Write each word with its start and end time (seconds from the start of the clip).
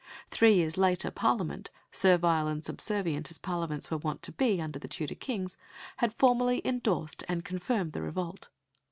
Three 0.31 0.55
years 0.55 0.79
later 0.79 1.11
Parliament, 1.11 1.69
servile 1.91 2.47
and 2.47 2.65
subservient 2.65 3.29
as 3.29 3.37
Parliaments 3.37 3.91
were 3.91 3.99
wont 3.99 4.23
to 4.23 4.31
be 4.31 4.59
under 4.59 4.79
the 4.79 4.87
Tudor 4.87 5.13
Kings, 5.13 5.57
had 5.97 6.15
formally 6.17 6.59
endorsed 6.65 7.23
and 7.29 7.45
confirmed 7.45 7.93
the 7.93 8.01
revolt. 8.01 8.49